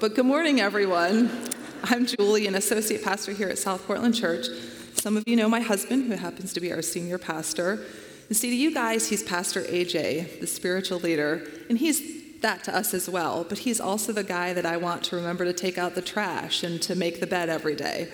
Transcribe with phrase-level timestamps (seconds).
[0.00, 1.28] But good morning, everyone.
[1.82, 4.46] I'm Julie, an associate pastor here at South Portland Church.
[4.94, 7.84] Some of you know my husband, who happens to be our senior pastor.
[8.28, 12.76] And see, to you guys, he's Pastor AJ, the spiritual leader, and he's that to
[12.76, 13.42] us as well.
[13.42, 16.62] But he's also the guy that I want to remember to take out the trash
[16.62, 18.08] and to make the bed every day.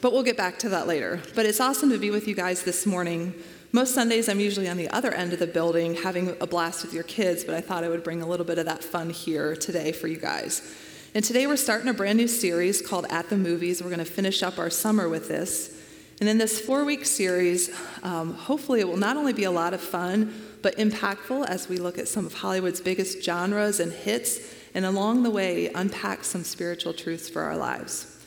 [0.00, 1.20] But we'll get back to that later.
[1.36, 3.34] But it's awesome to be with you guys this morning.
[3.70, 6.92] Most Sundays, I'm usually on the other end of the building having a blast with
[6.92, 9.54] your kids, but I thought I would bring a little bit of that fun here
[9.54, 10.76] today for you guys.
[11.16, 13.80] And today we're starting a brand new series called At the Movies.
[13.80, 15.80] We're going to finish up our summer with this.
[16.18, 17.70] And in this four week series,
[18.02, 21.76] um, hopefully it will not only be a lot of fun, but impactful as we
[21.76, 24.40] look at some of Hollywood's biggest genres and hits,
[24.74, 28.20] and along the way, unpack some spiritual truths for our lives.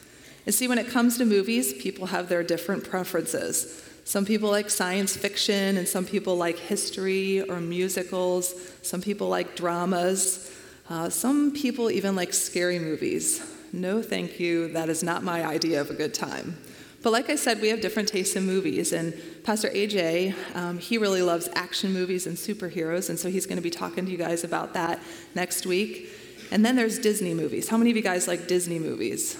[0.46, 3.84] And see, when it comes to movies, people have their different preferences.
[4.06, 8.56] Some people like science fiction, and some people like history or musicals.
[8.82, 10.54] Some people like dramas.
[10.90, 13.42] Uh, some people even like scary movies.
[13.74, 14.70] No, thank you.
[14.70, 16.58] That is not my idea of a good time.
[17.04, 18.94] But like I said, we have different tastes in movies.
[18.94, 23.10] And Pastor AJ, um, he really loves action movies and superheroes.
[23.10, 25.02] And so he's going to be talking to you guys about that
[25.36, 26.10] next week.
[26.52, 27.68] And then there's Disney movies.
[27.68, 29.38] How many of you guys like Disney movies?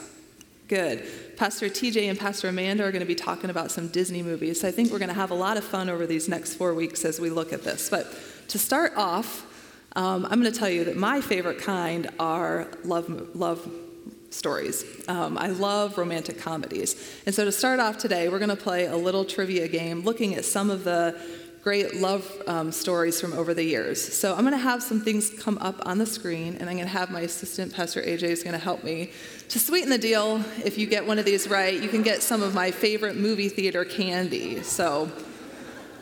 [0.68, 1.06] Good.
[1.38, 4.60] Pastor TJ and Pastor Amanda are going to be talking about some Disney movies.
[4.60, 6.74] So I think we're going to have a lot of fun over these next four
[6.74, 7.90] weeks as we look at this.
[7.90, 8.14] But
[8.50, 9.47] to start off,
[9.98, 13.68] um, I'm going to tell you that my favorite kind are love, love
[14.30, 14.86] stories.
[15.08, 17.20] Um, I love romantic comedies.
[17.26, 20.36] And so to start off today, we're going to play a little trivia game looking
[20.36, 21.20] at some of the
[21.64, 24.00] great love um, stories from over the years.
[24.02, 26.88] So I'm going to have some things come up on the screen, and I'm going
[26.88, 29.10] to have my assistant, Pastor AJ, is going to help me.
[29.50, 32.44] To sweeten the deal, if you get one of these right, you can get some
[32.44, 34.62] of my favorite movie theater candy.
[34.62, 35.12] So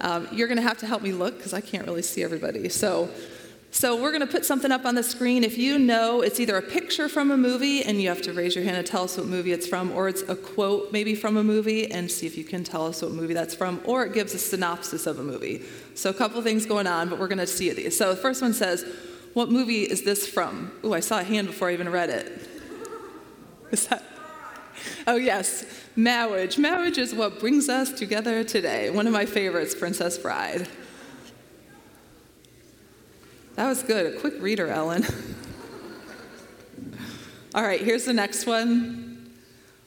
[0.02, 2.68] um, you're going to have to help me look because I can't really see everybody.
[2.68, 3.10] So
[3.76, 5.44] so we're going to put something up on the screen.
[5.44, 8.56] If you know it's either a picture from a movie and you have to raise
[8.56, 11.36] your hand and tell us what movie it's from, or it's a quote maybe from
[11.36, 14.14] a movie and see if you can tell us what movie that's from, or it
[14.14, 15.62] gives a synopsis of a movie.
[15.94, 17.98] So a couple things going on, but we're going to see these.
[17.98, 18.86] So the first one says,
[19.34, 22.48] "What movie is this from?" Oh, I saw a hand before I even read it.
[23.72, 24.04] Is that?
[25.08, 26.58] Oh yes, marriage.
[26.58, 28.90] Marriage is what brings us together today.
[28.90, 30.68] One of my favorites, Princess Bride.
[33.56, 34.14] That was good.
[34.16, 35.06] A quick reader, Ellen.
[37.54, 39.32] All right, here's the next one.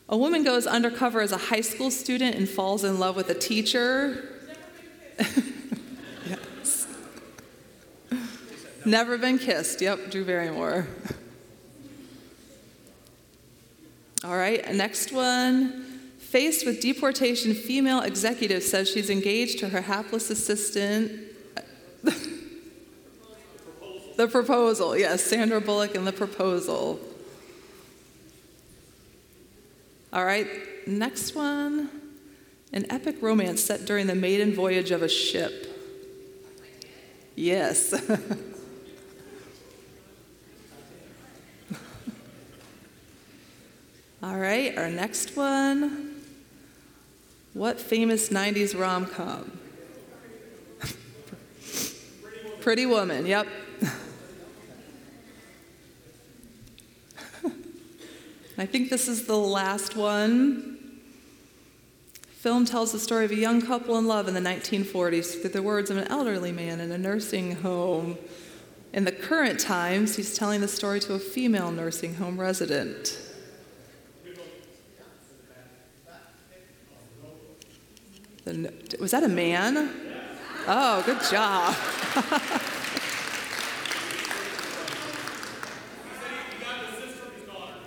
[0.08, 3.34] A woman goes undercover as a high school student and falls in love with a
[3.34, 4.38] teacher.
[6.26, 6.86] yes.
[8.86, 9.82] Never been kissed.
[9.82, 10.86] Yep, Drew Barrymore.
[14.24, 15.84] All right, next one.
[16.18, 21.20] Faced with deportation, female executive says she's engaged to her hapless assistant.
[24.18, 26.98] The proposal, yes, Sandra Bullock and the proposal.
[30.12, 30.48] All right,
[30.88, 31.88] next one.
[32.72, 35.72] An epic romance set during the maiden voyage of a ship.
[37.36, 37.94] Yes.
[44.20, 46.16] All right, our next one.
[47.54, 49.60] What famous 90s rom com?
[52.60, 53.46] Pretty Woman, yep.
[58.60, 60.78] I think this is the last one.
[62.26, 65.62] Film tells the story of a young couple in love in the 1940s through the
[65.62, 68.19] words of an elderly man in a nursing home.
[68.92, 73.16] In the current times, he's telling the story to a female nursing home resident.
[78.44, 79.88] The, was that a man?
[80.66, 81.76] Oh, good job.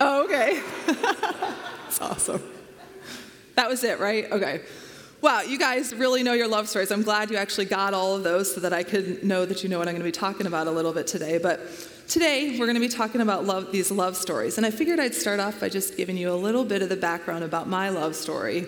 [0.03, 0.63] Oh, okay.
[0.87, 2.41] That's awesome.
[3.61, 4.25] That was it, right?
[4.31, 4.61] Okay.
[5.21, 6.91] Wow, you guys really know your love stories.
[6.91, 9.69] I'm glad you actually got all of those so that I could know that you
[9.69, 11.37] know what I'm going to be talking about a little bit today.
[11.37, 11.59] But
[12.07, 14.57] today, we're going to be talking about love, these love stories.
[14.57, 16.95] And I figured I'd start off by just giving you a little bit of the
[16.95, 18.65] background about my love story.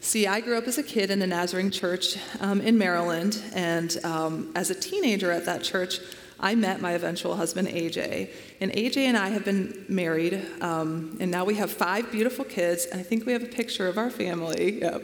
[0.00, 3.96] See, I grew up as a kid in a Nazarene church um, in Maryland, and
[4.04, 5.98] um, as a teenager at that church,
[6.38, 8.30] I met my eventual husband, AJ.
[8.60, 12.86] And AJ and I have been married, um, and now we have five beautiful kids,
[12.86, 14.80] and I think we have a picture of our family.
[14.80, 15.02] Yep.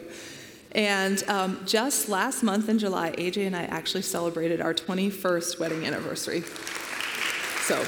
[0.73, 5.87] And um, just last month in July, AJ and I actually celebrated our 21st wedding
[5.87, 6.43] anniversary.
[7.63, 7.85] So,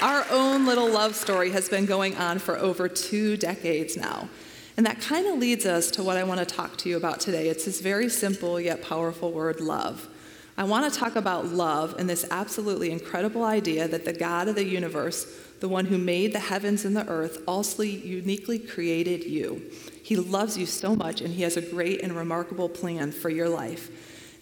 [0.00, 4.28] our own little love story has been going on for over two decades now.
[4.76, 7.20] And that kind of leads us to what I want to talk to you about
[7.20, 7.48] today.
[7.48, 10.08] It's this very simple yet powerful word, love.
[10.56, 14.54] I want to talk about love and this absolutely incredible idea that the God of
[14.54, 15.26] the universe,
[15.60, 19.62] the one who made the heavens and the earth, also uniquely created you.
[20.02, 23.48] He loves you so much, and He has a great and remarkable plan for your
[23.48, 23.90] life.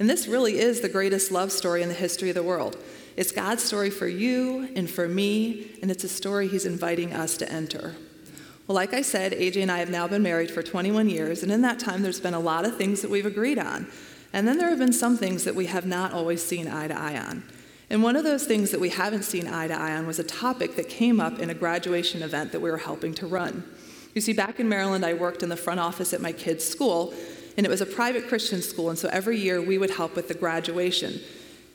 [0.00, 2.76] And this really is the greatest love story in the history of the world.
[3.16, 7.36] It's God's story for you and for me, and it's a story He's inviting us
[7.36, 7.94] to enter.
[8.66, 11.52] Well, like I said, AJ and I have now been married for 21 years, and
[11.52, 13.86] in that time, there's been a lot of things that we've agreed on.
[14.32, 16.98] And then there have been some things that we have not always seen eye to
[16.98, 17.42] eye on.
[17.88, 20.24] And one of those things that we haven't seen eye to eye on was a
[20.24, 23.64] topic that came up in a graduation event that we were helping to run.
[24.14, 27.12] You see, back in Maryland, I worked in the front office at my kids' school,
[27.56, 30.28] and it was a private Christian school, and so every year we would help with
[30.28, 31.20] the graduation.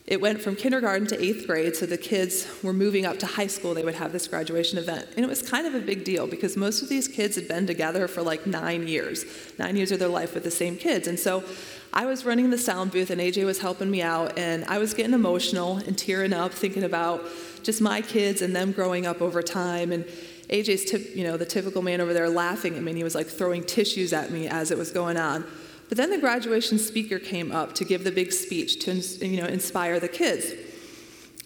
[0.07, 3.47] It went from kindergarten to eighth grade, so the kids were moving up to high
[3.47, 5.07] school, they would have this graduation event.
[5.15, 7.65] And it was kind of a big deal because most of these kids had been
[7.65, 9.25] together for like nine years,
[9.57, 11.07] nine years of their life with the same kids.
[11.07, 11.43] And so
[11.91, 14.93] I was running the sound booth and AJ was helping me out, and I was
[14.93, 17.23] getting emotional and tearing up thinking about
[17.63, 19.91] just my kids and them growing up over time.
[19.91, 20.05] And
[20.49, 23.25] AJ's, you know, the typical man over there laughing at me, and he was like
[23.25, 25.45] throwing tissues at me as it was going on.
[25.87, 28.93] But then the graduation speaker came up to give the big speech to
[29.25, 30.53] you know, inspire the kids.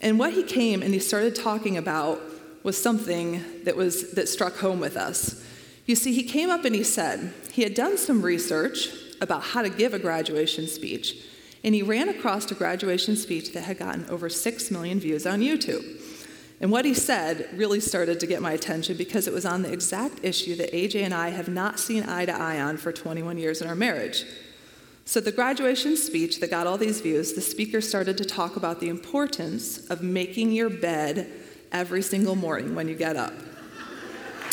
[0.02, 2.22] And what he came and he started talking about
[2.64, 5.44] was something that, was, that struck home with us.
[5.86, 8.90] You see, he came up and he said he had done some research
[9.22, 11.16] about how to give a graduation speech,
[11.64, 15.42] and he ran across a graduation speech that had gotten over 6 million views on
[15.42, 15.84] YouTube.
[16.62, 19.72] And what he said really started to get my attention because it was on the
[19.72, 23.38] exact issue that AJ and I have not seen eye to eye on for 21
[23.38, 24.26] years in our marriage.
[25.06, 28.80] So, the graduation speech that got all these views, the speaker started to talk about
[28.80, 31.32] the importance of making your bed
[31.72, 33.34] every single morning when you get up.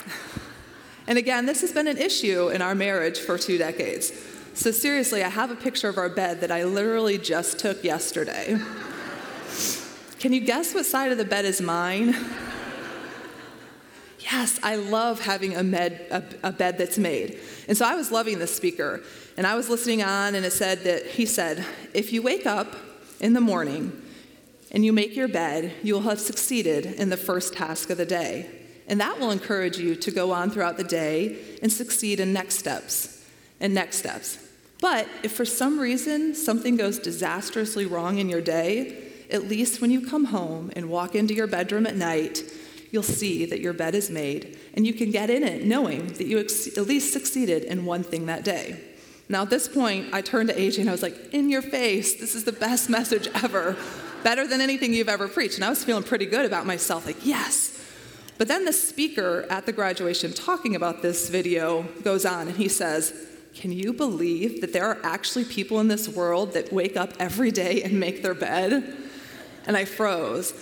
[1.07, 4.13] and again, this has been an issue in our marriage for two decades.
[4.55, 8.59] So, seriously, I have a picture of our bed that I literally just took yesterday.
[10.19, 12.15] Can you guess what side of the bed is mine?
[14.21, 17.39] yes, I love having a, med, a, a, bed that's made.
[17.69, 19.03] And so I was loving this speaker,
[19.37, 22.75] and I was listening on, and it said that he said, if you wake up
[23.21, 24.03] in the morning
[24.71, 28.07] and you make your bed, you will have succeeded in the first task of the
[28.07, 28.51] day.
[28.89, 32.57] And that will encourage you to go on throughout the day and succeed in next
[32.57, 33.25] steps
[33.61, 34.39] and next steps.
[34.81, 39.91] But if for some reason something goes disastrously wrong in your day, at least when
[39.91, 42.43] you come home and walk into your bedroom at night,
[42.91, 46.27] you'll see that your bed is made, and you can get in it knowing that
[46.27, 48.81] you ex- at least succeeded in one thing that day.
[49.29, 52.15] Now, at this point, I turned to AJ and I was like, In your face,
[52.15, 53.77] this is the best message ever,
[54.23, 55.57] better than anything you've ever preached.
[55.57, 57.73] And I was feeling pretty good about myself, like, Yes.
[58.39, 62.69] But then the speaker at the graduation talking about this video goes on and he
[62.69, 67.15] says, Can you believe that there are actually people in this world that wake up
[67.19, 68.97] every day and make their bed?
[69.67, 70.53] And I froze.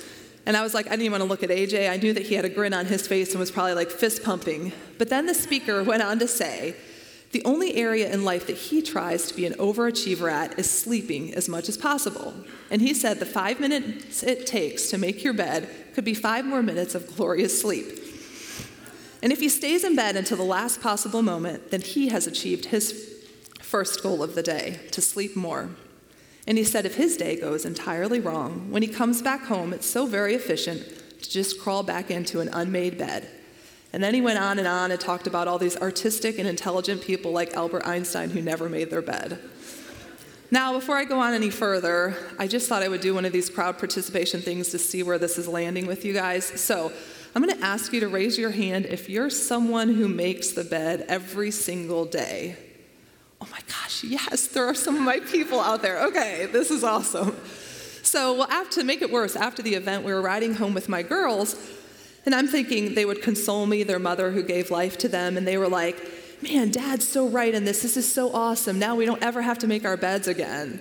[0.47, 1.91] And I was like, I didn't even want to look at AJ.
[1.91, 4.23] I knew that he had a grin on his face and was probably like fist
[4.23, 4.73] pumping.
[4.99, 6.77] But then the speaker went on to say,
[7.33, 11.35] the only area in life that he tries to be an overachiever at is sleeping
[11.35, 12.33] as much as possible.
[12.71, 16.45] And he said the five minutes it takes to make your bed could be five
[16.45, 17.87] more minutes of glorious sleep.
[19.21, 22.67] And if he stays in bed until the last possible moment, then he has achieved
[22.67, 23.25] his
[23.61, 25.71] first goal of the day to sleep more.
[26.47, 29.87] And he said if his day goes entirely wrong, when he comes back home, it's
[29.87, 30.83] so very efficient
[31.23, 33.29] to just crawl back into an unmade bed.
[33.93, 37.03] And then he went on and on and talked about all these artistic and intelligent
[37.03, 39.39] people like Albert Einstein who never made their bed.
[40.51, 43.33] Now, before I go on any further, I just thought I would do one of
[43.33, 46.45] these crowd participation things to see where this is landing with you guys.
[46.61, 46.93] So,
[47.35, 50.63] I'm going to ask you to raise your hand if you're someone who makes the
[50.63, 52.57] bed every single day
[53.45, 56.05] oh my gosh, yes, there are some of my people out there.
[56.07, 57.37] Okay, this is awesome.
[58.03, 60.89] So, well, after, to make it worse, after the event, we were riding home with
[60.89, 61.57] my girls,
[62.25, 65.47] and I'm thinking they would console me, their mother who gave life to them, and
[65.47, 65.97] they were like,
[66.43, 67.83] man, dad's so right in this.
[67.83, 68.79] This is so awesome.
[68.79, 70.81] Now we don't ever have to make our beds again.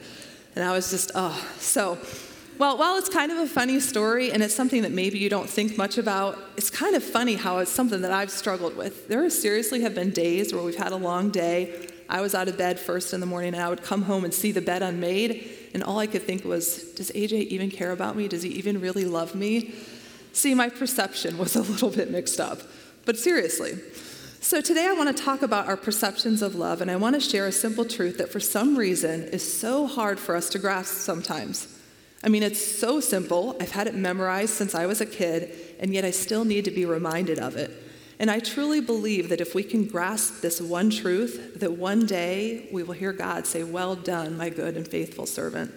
[0.55, 1.45] And I was just, oh.
[1.57, 1.97] So,
[2.59, 5.49] well, while it's kind of a funny story and it's something that maybe you don't
[5.49, 9.07] think much about, it's kind of funny how it's something that I've struggled with.
[9.07, 12.59] There seriously have been days where we've had a long day I was out of
[12.59, 15.49] bed first in the morning and I would come home and see the bed unmade,
[15.73, 18.27] and all I could think was, Does AJ even care about me?
[18.27, 19.73] Does he even really love me?
[20.31, 22.61] See, my perception was a little bit mixed up.
[23.05, 23.79] But seriously,
[24.41, 27.19] so today I want to talk about our perceptions of love, and I want to
[27.19, 30.93] share a simple truth that for some reason is so hard for us to grasp
[30.93, 31.67] sometimes.
[32.23, 33.57] I mean, it's so simple.
[33.59, 36.71] I've had it memorized since I was a kid, and yet I still need to
[36.71, 37.82] be reminded of it.
[38.19, 42.69] And I truly believe that if we can grasp this one truth, that one day
[42.71, 45.71] we will hear God say, Well done, my good and faithful servant.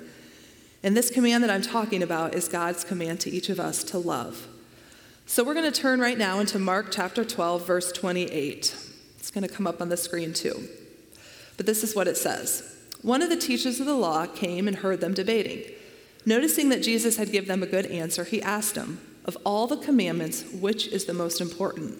[0.82, 3.98] And this command that I'm talking about is God's command to each of us to
[3.98, 4.46] love.
[5.24, 8.76] So we're going to turn right now into Mark chapter 12, verse 28.
[9.18, 10.68] It's going to come up on the screen too.
[11.56, 14.76] But this is what it says One of the teachers of the law came and
[14.76, 15.64] heard them debating.
[16.24, 19.76] Noticing that Jesus had given them a good answer, he asked them, Of all the
[19.76, 21.98] commandments, which is the most important?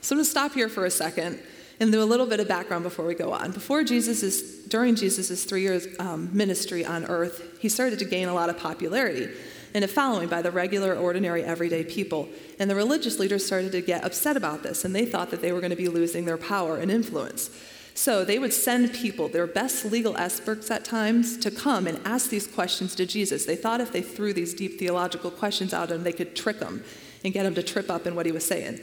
[0.00, 1.40] So I'm going to stop here for a second
[1.78, 3.52] and do a little bit of background before we go on.
[3.52, 8.28] Before Jesus' is, during Jesus' three years um, ministry on earth, he started to gain
[8.28, 9.28] a lot of popularity
[9.72, 12.28] and a following by the regular, ordinary, everyday people.
[12.58, 15.52] And the religious leaders started to get upset about this, and they thought that they
[15.52, 17.50] were going to be losing their power and influence.
[17.94, 22.30] So they would send people, their best legal experts at times, to come and ask
[22.30, 23.46] these questions to Jesus.
[23.46, 26.58] They thought if they threw these deep theological questions out at him, they could trick
[26.58, 26.82] him
[27.24, 28.80] and get him to trip up in what he was saying.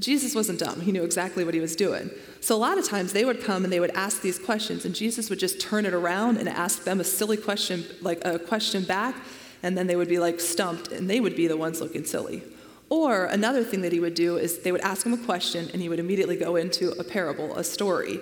[0.00, 0.80] But Jesus wasn't dumb.
[0.80, 2.10] He knew exactly what he was doing.
[2.40, 4.94] So a lot of times they would come and they would ask these questions, and
[4.94, 8.82] Jesus would just turn it around and ask them a silly question, like a question
[8.82, 9.14] back,
[9.62, 12.42] and then they would be like stumped and they would be the ones looking silly.
[12.88, 15.82] Or another thing that he would do is they would ask him a question and
[15.82, 18.20] he would immediately go into a parable, a story.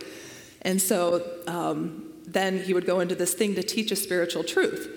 [0.63, 4.91] And so um, then he would go into this thing to teach a spiritual truth.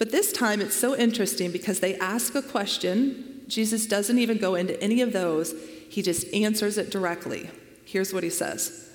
[0.00, 3.44] But this time it's so interesting because they ask a question.
[3.46, 5.54] Jesus doesn't even go into any of those,
[5.94, 7.48] he just answers it directly.
[7.84, 8.90] Here's what he says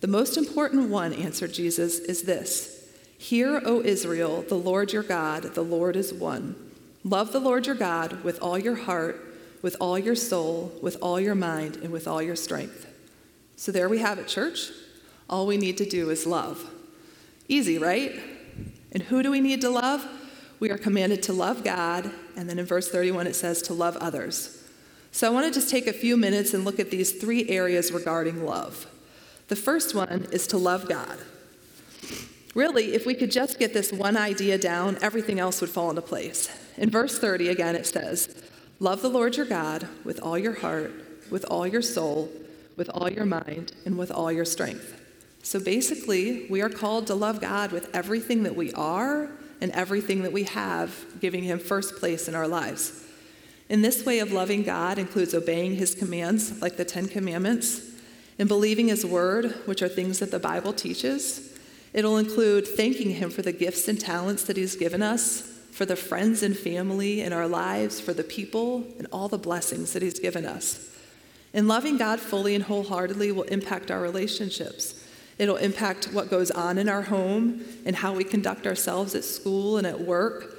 [0.00, 2.88] The most important one, answered Jesus, is this
[3.18, 6.54] Hear, O Israel, the Lord your God, the Lord is one.
[7.02, 9.20] Love the Lord your God with all your heart,
[9.60, 12.86] with all your soul, with all your mind, and with all your strength.
[13.56, 14.70] So there we have it, church.
[15.28, 16.70] All we need to do is love.
[17.48, 18.12] Easy, right?
[18.92, 20.06] And who do we need to love?
[20.60, 23.96] We are commanded to love God, and then in verse 31 it says to love
[23.96, 24.55] others.
[25.16, 27.90] So I want to just take a few minutes and look at these three areas
[27.90, 28.86] regarding love.
[29.48, 31.18] The first one is to love God.
[32.54, 36.02] Really, if we could just get this one idea down, everything else would fall into
[36.02, 36.50] place.
[36.76, 38.42] In verse 30, again, it says,
[38.78, 40.92] Love the Lord your God with all your heart,
[41.30, 42.30] with all your soul,
[42.76, 45.00] with all your mind, and with all your strength.
[45.42, 49.30] So basically, we are called to love God with everything that we are
[49.62, 53.05] and everything that we have, giving Him first place in our lives.
[53.68, 57.82] In this way of loving God includes obeying His commands, like the Ten Commandments,
[58.38, 61.56] and believing His word, which are things that the Bible teaches
[61.96, 65.96] It'll include thanking Him for the gifts and talents that He's given us, for the
[65.96, 70.20] friends and family in our lives, for the people, and all the blessings that He's
[70.20, 70.94] given us.
[71.54, 75.02] And loving God fully and wholeheartedly will impact our relationships.
[75.38, 79.78] It'll impact what goes on in our home and how we conduct ourselves at school
[79.78, 80.55] and at work.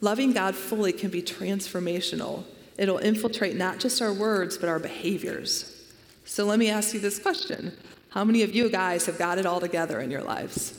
[0.00, 2.44] Loving God fully can be transformational.
[2.76, 5.74] It'll infiltrate not just our words, but our behaviors.
[6.24, 7.72] So let me ask you this question
[8.10, 10.78] how many of you guys have got it all together in your lives?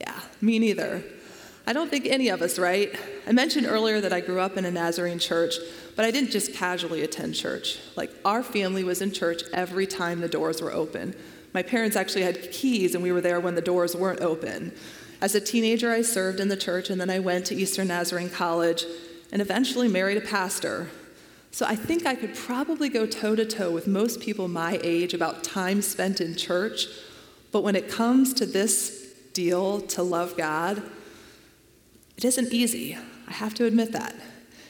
[0.00, 1.02] Yeah, me neither.
[1.66, 2.94] I don't think any of us, right?
[3.26, 5.54] I mentioned earlier that I grew up in a Nazarene church,
[5.96, 7.80] but I didn't just casually attend church.
[7.96, 11.16] Like, our family was in church every time the doors were open.
[11.52, 14.72] My parents actually had keys, and we were there when the doors weren't open.
[15.20, 18.30] As a teenager, I served in the church, and then I went to Eastern Nazarene
[18.30, 18.84] College
[19.32, 20.88] and eventually married a pastor.
[21.50, 25.14] So I think I could probably go toe to toe with most people my age
[25.14, 26.86] about time spent in church.
[27.50, 30.82] But when it comes to this deal to love God,
[32.16, 32.98] it isn't easy.
[33.26, 34.14] I have to admit that.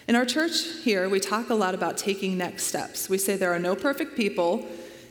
[0.07, 3.09] In our church here, we talk a lot about taking next steps.
[3.09, 4.65] We say there are no perfect people,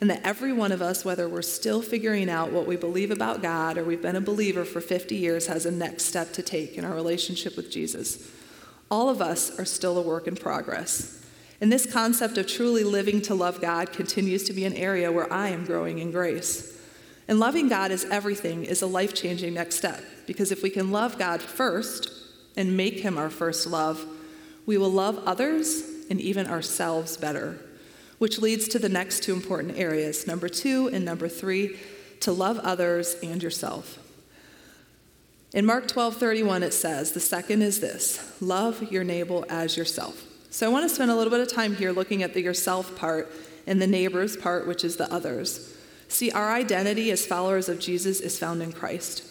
[0.05, 3.41] and that every one of us, whether we're still figuring out what we believe about
[3.41, 6.77] God or we've been a believer for 50 years, has a next step to take
[6.77, 8.31] in our relationship with Jesus.
[8.91, 11.25] All of us are still a work in progress.
[11.59, 15.33] And this concept of truly living to love God continues to be an area where
[15.33, 16.79] I am growing in grace.
[17.27, 20.91] And loving God is everything is a life changing next step because if we can
[20.91, 22.11] love God first
[22.55, 24.05] and make Him our first love,
[24.67, 25.81] we will love others
[26.11, 27.57] and even ourselves better,
[28.17, 31.77] which leads to the next two important areas number two and number three
[32.21, 33.99] to love others and yourself.
[35.53, 40.23] In Mark 12 31, it says, the second is this love your neighbor as yourself.
[40.49, 42.95] So I want to spend a little bit of time here looking at the yourself
[42.95, 43.31] part
[43.67, 45.73] and the neighbors part, which is the others.
[46.07, 49.23] See, our identity as followers of Jesus is found in Christ.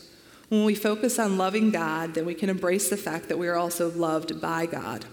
[0.48, 3.56] When we focus on loving God, then we can embrace the fact that we are
[3.56, 5.04] also loved by God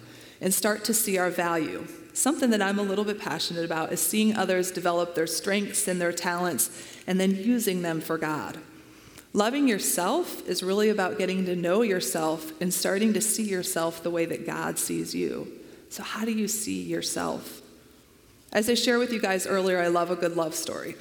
[0.41, 1.87] and start to see our value.
[2.13, 6.01] Something that I'm a little bit passionate about is seeing others develop their strengths and
[6.01, 6.69] their talents
[7.07, 8.59] and then using them for God.
[9.33, 14.09] Loving yourself is really about getting to know yourself and starting to see yourself the
[14.09, 15.49] way that God sees you.
[15.89, 17.61] So, how do you see yourself?
[18.51, 20.95] As I shared with you guys earlier, I love a good love story.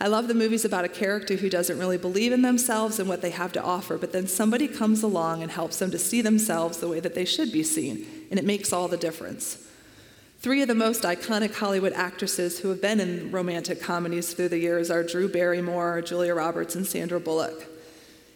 [0.00, 3.22] I love the movies about a character who doesn't really believe in themselves and what
[3.22, 6.78] they have to offer, but then somebody comes along and helps them to see themselves
[6.78, 9.58] the way that they should be seen, and it makes all the difference.
[10.42, 14.58] Three of the most iconic Hollywood actresses who have been in romantic comedies through the
[14.58, 17.64] years are Drew Barrymore, Julia Roberts, and Sandra Bullock.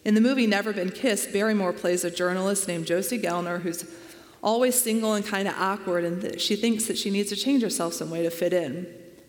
[0.05, 3.93] In the movie Never Been Kissed, Barrymore plays a journalist named Josie Gelner who's
[4.41, 7.93] always single and kind of awkward, and she thinks that she needs to change herself
[7.93, 8.87] some way to fit in.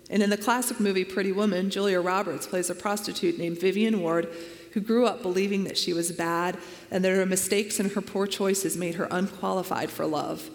[0.09, 4.29] And in the classic movie Pretty Woman, Julia Roberts plays a prostitute named Vivian Ward
[4.75, 6.57] who grew up believing that she was bad
[6.93, 10.49] and that her mistakes and her poor choices made her unqualified for love.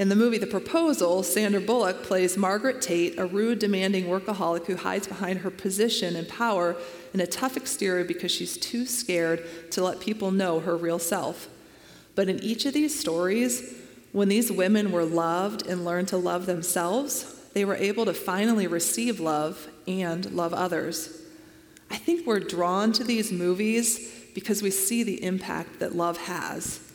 [0.00, 4.76] In the movie The Proposal, Sandra Bullock plays Margaret Tate, a rude, demanding workaholic who
[4.76, 6.74] hides behind her position and power
[7.12, 11.48] in a tough exterior because she's too scared to let people know her real self.
[12.14, 13.74] But in each of these stories,
[14.12, 18.66] when these women were loved and learned to love themselves, they were able to finally
[18.66, 21.20] receive love and love others.
[21.90, 26.89] I think we're drawn to these movies because we see the impact that love has.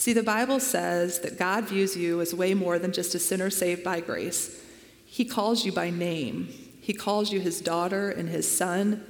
[0.00, 3.50] See, the Bible says that God views you as way more than just a sinner
[3.50, 4.64] saved by grace.
[5.04, 6.48] He calls you by name,
[6.80, 9.04] He calls you His daughter and His son.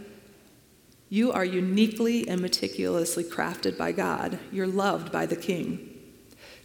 [1.08, 4.40] You are uniquely and meticulously crafted by God.
[4.50, 5.96] You're loved by the King.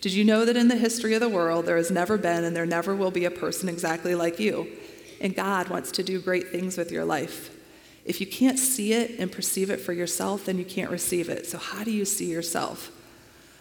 [0.01, 2.55] Did you know that in the history of the world, there has never been and
[2.55, 4.67] there never will be a person exactly like you?
[5.22, 7.55] And God wants to do great things with your life.
[8.05, 11.46] If you can't see it and perceive it for yourself, then you can't receive it.
[11.46, 12.91] So, how do you see yourself?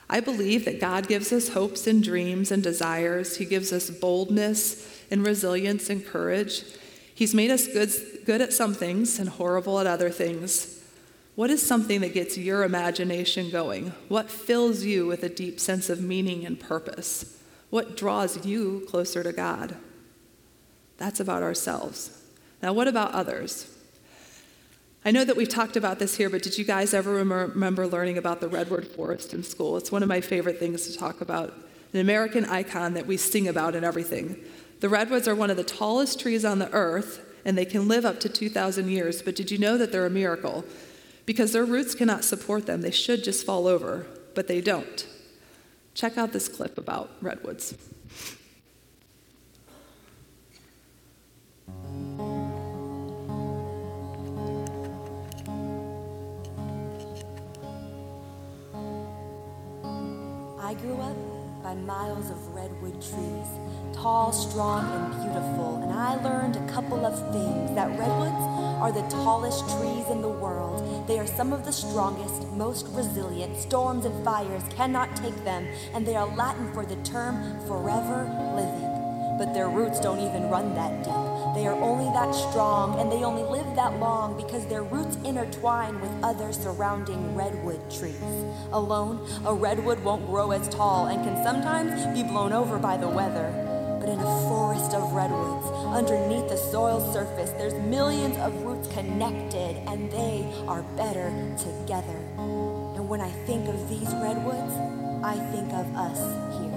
[0.08, 3.36] I believe that God gives us hopes and dreams and desires.
[3.36, 6.64] He gives us boldness and resilience and courage.
[7.14, 7.90] He's made us good,
[8.24, 10.82] good at some things and horrible at other things.
[11.34, 13.92] What is something that gets your imagination going?
[14.08, 17.40] What fills you with a deep sense of meaning and purpose?
[17.70, 19.76] What draws you closer to God?
[20.96, 22.22] That's about ourselves.
[22.62, 23.73] Now, what about others?
[25.06, 28.16] I know that we've talked about this here, but did you guys ever remember learning
[28.16, 29.76] about the redwood forest in school?
[29.76, 31.52] It's one of my favorite things to talk about,
[31.92, 34.42] an American icon that we sing about and everything.
[34.80, 38.06] The redwoods are one of the tallest trees on the earth, and they can live
[38.06, 40.64] up to 2,000 years, but did you know that they're a miracle?
[41.26, 45.06] Because their roots cannot support them, they should just fall over, but they don't.
[45.92, 47.74] Check out this clip about redwoods.
[60.74, 61.16] I grew up
[61.62, 63.46] by miles of redwood trees,
[63.92, 68.44] tall, strong, and beautiful, and I learned a couple of things that redwoods
[68.82, 71.06] are the tallest trees in the world.
[71.06, 73.56] They are some of the strongest, most resilient.
[73.56, 77.36] Storms and fires cannot take them, and they are Latin for the term
[77.68, 78.24] forever
[78.56, 79.38] living.
[79.38, 81.23] But their roots don't even run that deep.
[81.54, 86.00] They are only that strong and they only live that long because their roots intertwine
[86.00, 88.20] with other surrounding redwood trees.
[88.72, 93.08] Alone, a redwood won't grow as tall and can sometimes be blown over by the
[93.08, 93.52] weather.
[94.00, 99.76] But in a forest of redwoods, underneath the soil surface, there's millions of roots connected
[99.86, 102.18] and they are better together.
[102.36, 104.74] And when I think of these redwoods,
[105.22, 106.18] I think of us
[106.58, 106.73] here.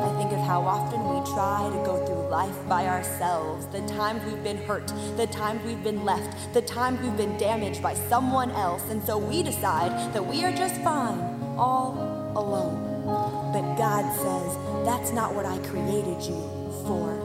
[0.00, 4.24] I think of how often we try to go through life by ourselves, the times
[4.24, 4.86] we've been hurt,
[5.16, 9.18] the times we've been left, the times we've been damaged by someone else, and so
[9.18, 11.20] we decide that we are just fine,
[11.58, 12.90] all alone.
[13.52, 16.40] But God says, that's not what I created you
[16.86, 17.20] for.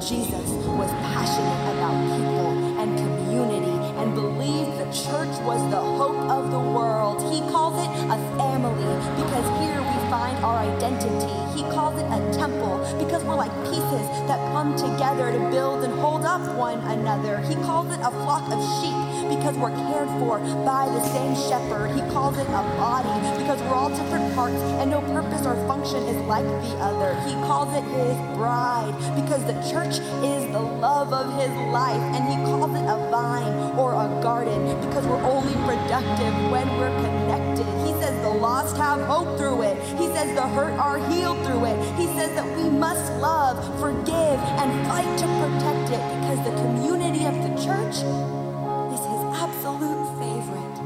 [0.00, 6.50] Jesus was passionate about people and community and believed the church was the hope of
[6.50, 7.20] the world.
[7.32, 11.45] He calls it a family because here we find our identity.
[11.66, 15.92] He calls it a temple because we're like pieces that come together to build and
[15.98, 17.40] hold up one another.
[17.40, 18.94] He calls it a flock of sheep
[19.28, 21.90] because we're cared for by the same shepherd.
[21.90, 23.10] He calls it a body
[23.42, 27.18] because we're all different parts and no purpose or function is like the other.
[27.26, 32.22] He calls it his bride because the church is the love of his life and
[32.30, 37.45] he calls it a vine or a garden because we're only productive when we're connected.
[38.40, 39.76] Lost have hope through it.
[39.98, 41.76] He says the hurt are healed through it.
[41.96, 47.24] He says that we must love, forgive, and fight to protect it because the community
[47.24, 48.04] of the church
[48.92, 50.76] is his absolute favorite.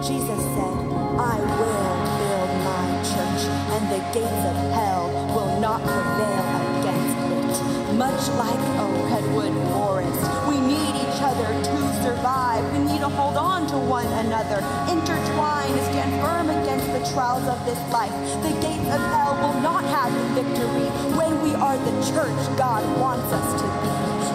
[0.00, 0.76] Jesus said,
[1.20, 3.42] I will build my church,
[3.76, 5.04] and the gates of hell
[5.36, 6.46] will not prevail
[6.80, 7.94] against it.
[7.94, 10.89] Much like a redwood forest, we need
[11.30, 12.62] other to survive.
[12.72, 14.58] We need to hold on to one another,
[14.90, 18.10] intertwine, and stand firm against the trials of this life.
[18.42, 22.82] The gates of hell will not have the victory when we are the church God
[22.98, 23.92] wants us to be.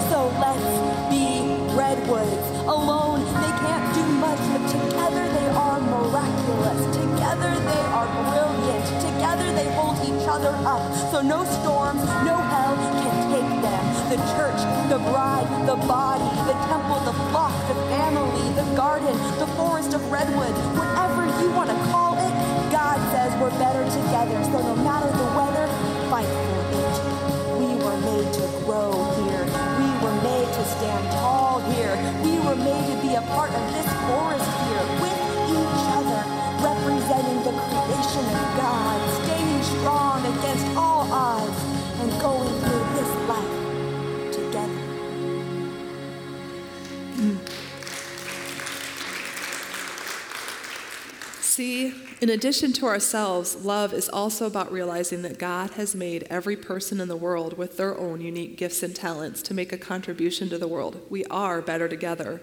[0.08, 0.72] So let's
[1.12, 2.48] be redwoods.
[2.64, 6.80] Alone, they can't do much, but together they are miraculous.
[6.96, 8.86] Together they are brilliant.
[9.04, 10.84] Together they hold each other up.
[11.12, 13.25] So no storms, no hell can
[14.16, 19.12] the church, the bride, the body, the temple, the flock, the family, the garden,
[19.44, 22.32] the forest of redwood, whatever you want to call it,
[22.72, 24.40] God says we're better together.
[24.56, 25.68] So no matter the weather,
[26.08, 26.96] fight for it.
[27.60, 29.44] We were made to grow here.
[29.84, 32.00] We were made to stand tall here.
[32.24, 35.20] We were made to be a part of this forest here with
[35.60, 36.22] each other,
[36.64, 38.45] representing the creation of
[51.56, 56.58] See, in addition to ourselves, love is also about realizing that God has made every
[56.58, 60.50] person in the world with their own unique gifts and talents to make a contribution
[60.50, 61.02] to the world.
[61.10, 62.42] We are better together.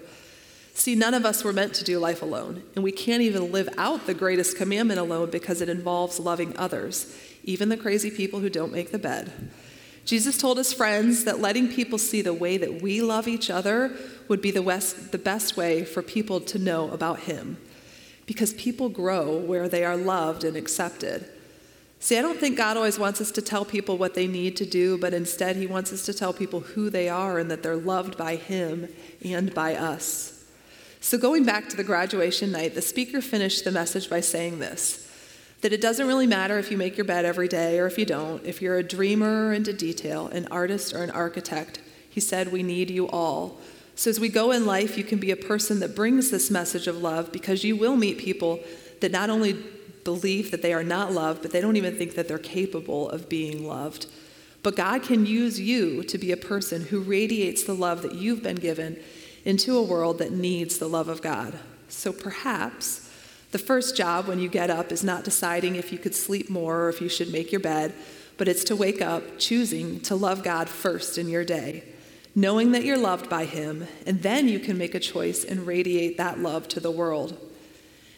[0.73, 3.69] See, none of us were meant to do life alone, and we can't even live
[3.77, 8.49] out the greatest commandment alone because it involves loving others, even the crazy people who
[8.49, 9.31] don't make the bed.
[10.05, 13.95] Jesus told his friends that letting people see the way that we love each other
[14.27, 17.57] would be the, best way for people to know about him
[18.25, 21.29] because people grow where they are loved and accepted.
[21.99, 24.65] See, I don't think God always wants us to tell people what they need to
[24.65, 27.77] do, but instead, He wants us to tell people who they are and that they're
[27.77, 28.89] loved by Him
[29.23, 30.43] and by us.
[30.99, 35.09] So, going back to the graduation night, the speaker finished the message by saying this
[35.61, 38.05] that it doesn't really matter if you make your bed every day or if you
[38.05, 41.81] don't, if you're a dreamer into detail, an artist or an architect.
[42.09, 43.59] He said, We need you all.
[43.95, 46.87] So, as we go in life, you can be a person that brings this message
[46.87, 48.59] of love because you will meet people
[49.01, 49.55] that not only
[50.03, 53.29] believe that they are not loved, but they don't even think that they're capable of
[53.29, 54.07] being loved.
[54.63, 58.41] But God can use you to be a person who radiates the love that you've
[58.41, 58.97] been given
[59.45, 61.59] into a world that needs the love of God.
[61.89, 63.09] So perhaps
[63.51, 66.85] the first job when you get up is not deciding if you could sleep more
[66.85, 67.93] or if you should make your bed,
[68.37, 71.83] but it's to wake up choosing to love God first in your day
[72.35, 76.17] knowing that you're loved by Him, and then you can make a choice and radiate
[76.17, 77.37] that love to the world.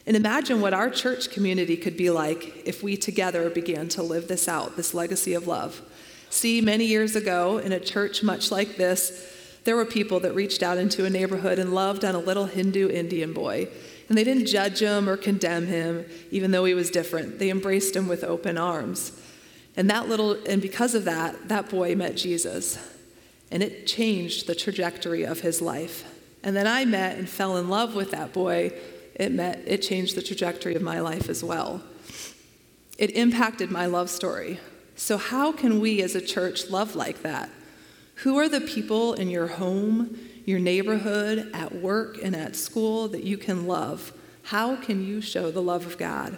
[0.07, 4.27] And imagine what our church community could be like if we together began to live
[4.27, 5.81] this out, this legacy of love.
[6.29, 9.31] See, many years ago, in a church much like this,
[9.63, 12.89] there were people that reached out into a neighborhood and loved on a little Hindu
[12.89, 13.67] Indian boy.
[14.07, 17.39] And they didn't judge him or condemn him, even though he was different.
[17.39, 19.19] They embraced him with open arms.
[19.75, 22.77] And that little, and because of that, that boy met Jesus
[23.51, 26.03] and it changed the trajectory of his life.
[26.43, 28.71] And then I met and fell in love with that boy.
[29.15, 31.81] It met it changed the trajectory of my life as well.
[32.97, 34.59] It impacted my love story.
[34.95, 37.49] So how can we as a church love like that?
[38.19, 43.23] Who are the people in your home, your neighborhood, at work and at school that
[43.23, 44.13] you can love?
[44.43, 46.37] How can you show the love of God?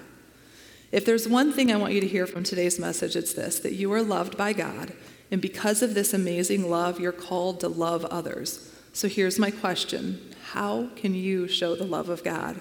[0.91, 3.73] If there's one thing I want you to hear from today's message, it's this that
[3.73, 4.93] you are loved by God
[5.31, 8.71] and because of this amazing love, you're called to love others.
[8.93, 12.59] So here's my question How can you show the love of God?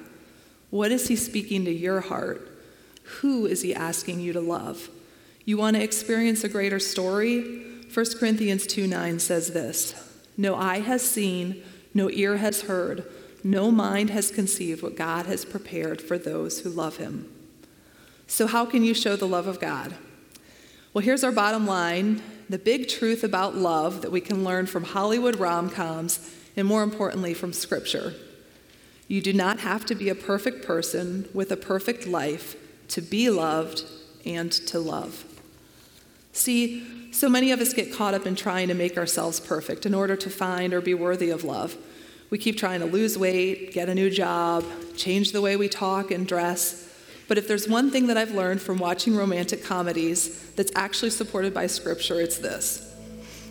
[0.70, 2.50] What is He speaking to your heart?
[3.20, 4.90] Who is He asking you to love?
[5.44, 7.62] You want to experience a greater story?
[7.92, 9.94] 1 Corinthians 2 9 says this
[10.36, 11.62] No eye has seen,
[11.94, 13.06] no ear has heard,
[13.44, 17.32] no mind has conceived what God has prepared for those who love Him.
[18.26, 19.94] So, how can you show the love of God?
[20.92, 24.84] Well, here's our bottom line the big truth about love that we can learn from
[24.84, 28.14] Hollywood rom coms and more importantly from Scripture.
[29.08, 32.56] You do not have to be a perfect person with a perfect life
[32.88, 33.84] to be loved
[34.24, 35.24] and to love.
[36.32, 39.94] See, so many of us get caught up in trying to make ourselves perfect in
[39.94, 41.76] order to find or be worthy of love.
[42.28, 44.64] We keep trying to lose weight, get a new job,
[44.96, 46.85] change the way we talk and dress
[47.28, 51.52] but if there's one thing that I've learned from watching romantic comedies that's actually supported
[51.52, 52.94] by scripture, it's this.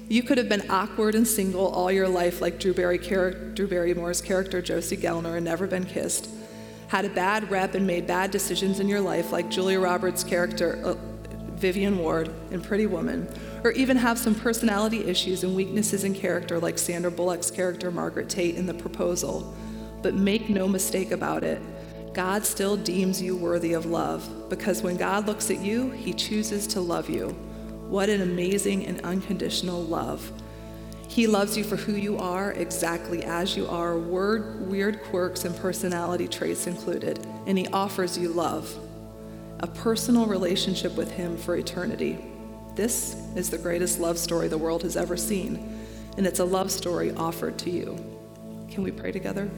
[0.08, 3.68] You could have been awkward and single all your life, like Drew, Barry char- Drew
[3.68, 6.30] Barrymore's character Josie Gellner, and never been kissed.
[6.88, 10.80] Had a bad rep and made bad decisions in your life, like Julia Roberts' character
[10.84, 10.96] uh,
[11.56, 13.28] Vivian Ward in Pretty Woman,
[13.64, 18.30] or even have some personality issues and weaknesses in character, like Sandra Bullock's character Margaret
[18.30, 19.56] Tate in The Proposal.
[20.04, 21.60] But make no mistake about it,
[22.16, 26.66] God still deems you worthy of love because when God looks at you, he chooses
[26.68, 27.32] to love you.
[27.90, 30.32] What an amazing and unconditional love.
[31.10, 35.54] He loves you for who you are, exactly as you are, word, weird quirks and
[35.58, 38.74] personality traits included, and he offers you love,
[39.60, 42.18] a personal relationship with him for eternity.
[42.76, 46.72] This is the greatest love story the world has ever seen, and it's a love
[46.72, 47.98] story offered to you.
[48.70, 49.50] Can we pray together?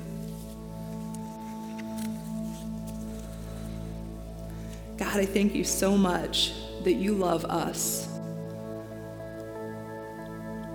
[5.17, 6.53] God, I thank you so much
[6.83, 8.07] that you love us.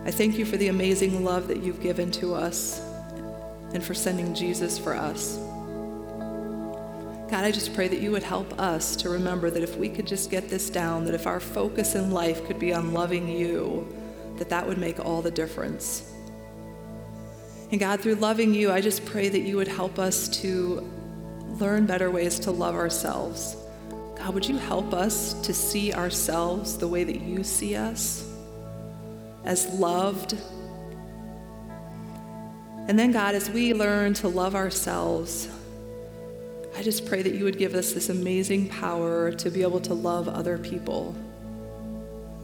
[0.04, 2.80] I thank you for the amazing love that you've given to us
[3.72, 5.36] and for sending Jesus for us.
[7.30, 10.08] God, I just pray that you would help us to remember that if we could
[10.08, 13.86] just get this down, that if our focus in life could be on loving you,
[14.38, 16.12] that that would make all the difference.
[17.70, 20.80] And God, through loving you, I just pray that you would help us to
[21.60, 23.56] learn better ways to love ourselves.
[24.22, 28.24] God, would you help us to see ourselves the way that you see us
[29.44, 30.36] as loved?
[32.86, 35.48] And then, God, as we learn to love ourselves,
[36.76, 39.94] I just pray that you would give us this amazing power to be able to
[39.94, 41.16] love other people.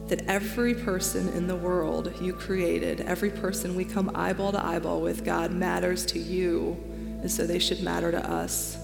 [0.09, 4.99] That every person in the world you created, every person we come eyeball to eyeball
[4.99, 6.75] with, God, matters to you,
[7.21, 8.78] and so they should matter to us.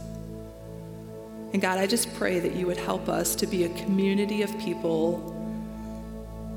[1.55, 4.51] And God, I just pray that you would help us to be a community of
[4.59, 5.31] people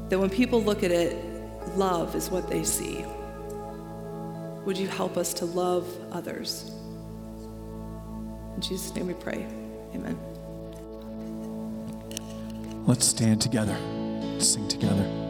[0.09, 1.17] that when people look at it,
[1.77, 3.05] love is what they see.
[4.65, 6.73] Would you help us to love others?
[8.57, 9.47] In Jesus' name we pray.
[9.95, 10.19] Amen.
[12.85, 13.77] Let's stand together,
[14.41, 15.28] sing together.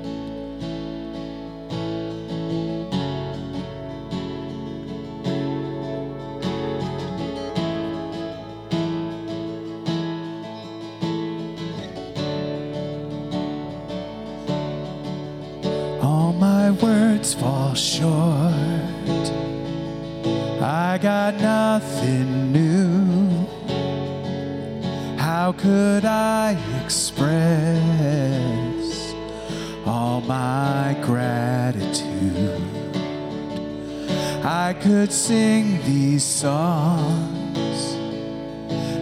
[36.19, 37.95] These songs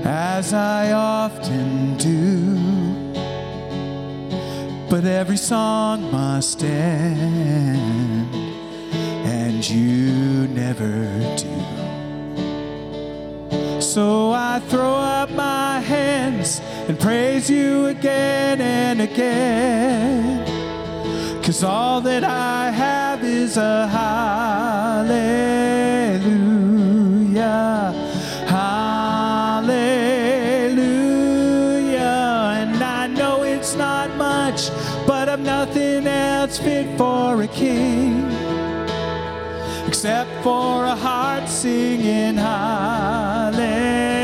[0.05, 2.59] as I often do.
[4.91, 8.35] But every song must end,
[9.25, 11.57] and you never do.
[13.81, 20.45] So I throw up my hands and praise you again and again.
[21.43, 25.47] Cause all that I have is a hallelujah.
[36.59, 38.25] Fit for a king.
[39.87, 44.16] Except for a heart singing hallelujah.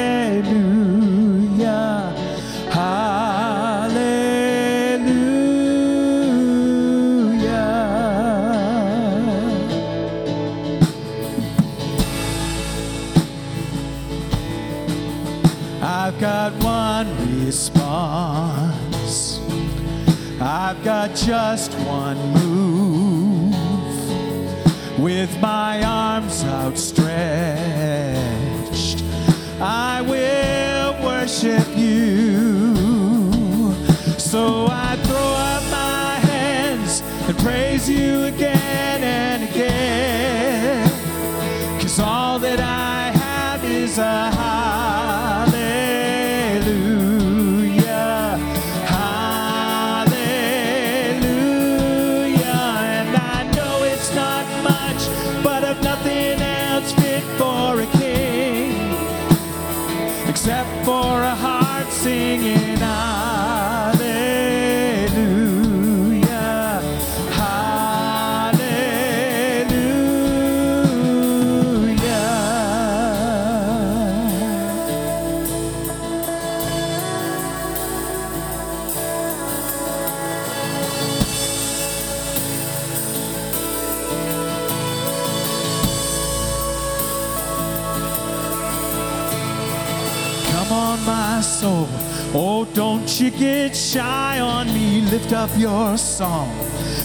[17.45, 19.41] Response.
[20.41, 23.55] I've got just one move
[24.99, 27.13] with my arms outstretched.
[29.61, 32.75] I will worship you.
[34.19, 40.89] So I throw up my hands and praise you again and again.
[41.81, 44.82] Cause all that I have is a hallelujah.
[91.63, 91.87] Soul.
[92.35, 95.03] Oh, don't you get shy on me.
[95.03, 96.51] Lift up your song.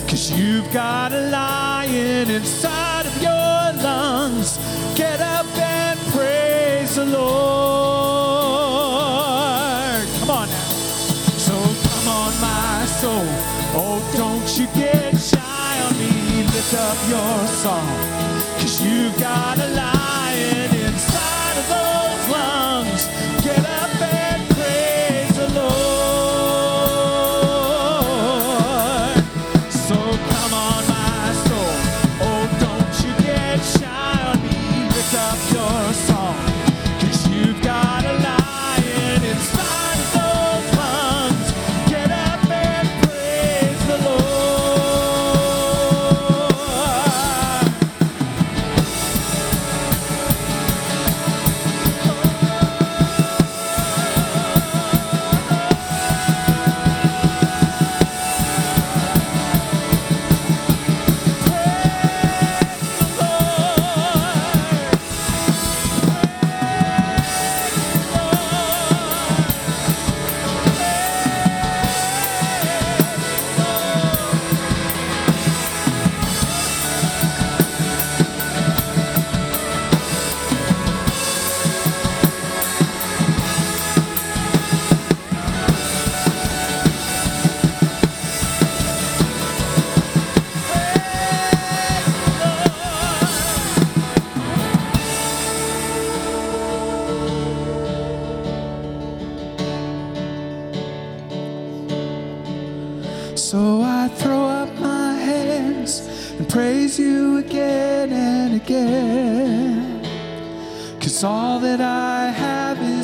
[0.09, 4.57] Cause you've got a lion inside of your lungs.
[4.95, 7.27] Get up and praise the Lord.
[10.19, 10.69] Come on now.
[11.47, 11.55] So
[11.91, 13.29] come on, my soul.
[13.79, 16.13] Oh, don't you get shy on me.
[16.53, 17.89] Lift up your song.
[18.59, 19.96] Cause you've got a lion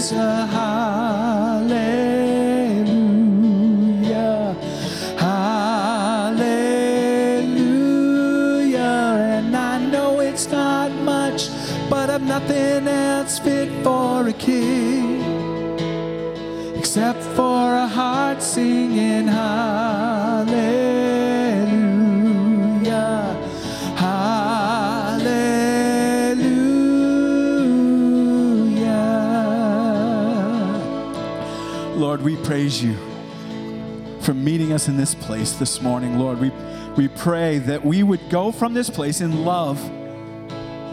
[0.03, 1.75] is a hallelujah.
[5.17, 6.43] Hallelujah.
[9.37, 11.49] And I know it's not much,
[11.89, 15.21] but I've nothing else fit for a king
[16.77, 20.02] except for a heart singing hallelujah.
[32.43, 32.93] Praise you
[34.19, 36.39] for meeting us in this place this morning, Lord.
[36.39, 36.51] We,
[36.97, 39.79] we pray that we would go from this place in love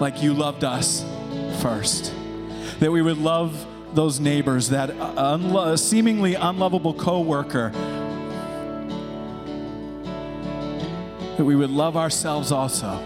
[0.00, 1.04] like you loved us
[1.60, 2.14] first.
[2.78, 7.70] That we would love those neighbors, that unlo- seemingly unlovable coworker.
[11.36, 13.02] That we would love ourselves also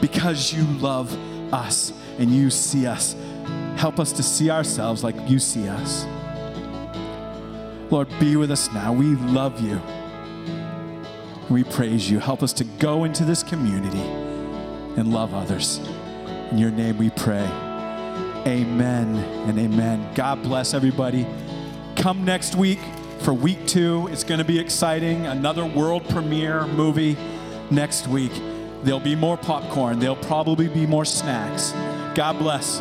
[0.00, 1.12] because you love
[1.52, 3.16] us and you see us.
[3.76, 6.06] Help us to see ourselves like you see us.
[7.90, 8.92] Lord, be with us now.
[8.92, 9.80] We love you.
[11.48, 12.20] We praise you.
[12.20, 15.78] Help us to go into this community and love others.
[16.52, 17.46] In your name we pray.
[18.46, 19.16] Amen
[19.48, 20.14] and amen.
[20.14, 21.26] God bless everybody.
[21.96, 22.78] Come next week
[23.18, 24.08] for week two.
[24.12, 25.26] It's going to be exciting.
[25.26, 27.16] Another world premiere movie
[27.70, 28.32] next week.
[28.84, 31.72] There'll be more popcorn, there'll probably be more snacks.
[32.14, 32.80] God bless.